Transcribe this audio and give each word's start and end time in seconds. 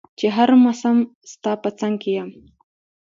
چي 0.17 0.27
هر 0.35 0.49
مسم 0.63 0.97
ستا 1.31 1.51
په 1.63 1.69
څنګ 1.79 1.95
کي 2.03 2.11
يم 2.17 2.29